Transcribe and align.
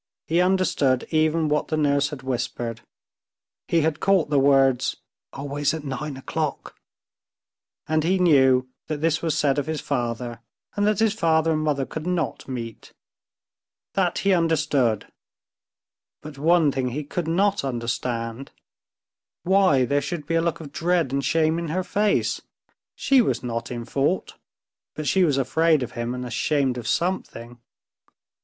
He 0.25 0.41
understood 0.41 1.05
even 1.11 1.47
what 1.47 1.67
the 1.67 1.77
nurse 1.77 2.09
had 2.09 2.23
whispered. 2.23 2.81
He 3.67 3.81
had 3.81 3.99
caught 3.99 4.31
the 4.31 4.39
words 4.39 4.97
"always 5.31 5.75
at 5.75 5.83
nine 5.83 6.17
o'clock," 6.17 6.73
and 7.87 8.03
he 8.03 8.17
knew 8.17 8.67
that 8.87 8.97
this 9.01 9.21
was 9.21 9.37
said 9.37 9.59
of 9.59 9.67
his 9.67 9.79
father, 9.79 10.39
and 10.75 10.87
that 10.87 10.97
his 10.97 11.13
father 11.13 11.51
and 11.51 11.61
mother 11.61 11.85
could 11.85 12.07
not 12.07 12.47
meet. 12.47 12.93
That 13.93 14.17
he 14.25 14.33
understood, 14.33 15.05
but 16.23 16.35
one 16.39 16.71
thing 16.71 16.87
he 16.89 17.03
could 17.03 17.27
not 17.27 17.63
understand—why 17.63 19.85
there 19.85 20.01
should 20.01 20.25
be 20.25 20.33
a 20.33 20.41
look 20.41 20.59
of 20.59 20.71
dread 20.71 21.11
and 21.13 21.23
shame 21.23 21.59
in 21.59 21.67
her 21.67 21.83
face?... 21.83 22.41
She 22.95 23.21
was 23.21 23.43
not 23.43 23.69
in 23.69 23.85
fault, 23.85 24.33
but 24.95 25.05
she 25.07 25.23
was 25.23 25.37
afraid 25.37 25.83
of 25.83 25.91
him 25.91 26.15
and 26.15 26.25
ashamed 26.25 26.79
of 26.79 26.87
something. 26.87 27.59